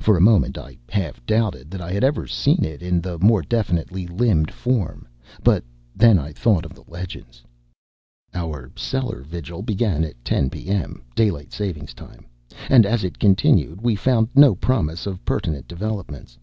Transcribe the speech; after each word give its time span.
For 0.00 0.16
a 0.16 0.20
moment 0.20 0.58
I 0.58 0.76
half 0.88 1.24
doubted 1.24 1.70
that 1.70 1.80
I 1.80 1.92
had 1.92 2.02
ever 2.02 2.26
seen 2.26 2.64
it 2.64 2.82
in 2.82 3.00
the 3.00 3.16
more 3.20 3.42
definitely 3.42 4.08
limned 4.08 4.50
form 4.50 5.06
but 5.44 5.62
then 5.94 6.18
I 6.18 6.32
thought 6.32 6.64
of 6.64 6.74
the 6.74 6.82
legends. 6.88 7.44
Our 8.34 8.72
cellar 8.74 9.22
vigil 9.22 9.62
began 9.62 10.02
at 10.02 10.18
ten 10.24 10.50
p. 10.50 10.66
m., 10.66 11.04
daylight 11.14 11.52
saving 11.52 11.86
time, 11.86 12.26
and 12.68 12.84
as 12.84 13.04
it 13.04 13.20
continued 13.20 13.80
we 13.80 13.94
found 13.94 14.26
no 14.34 14.56
promise 14.56 15.06
of 15.06 15.24
pertinent 15.24 15.68
developments. 15.68 16.40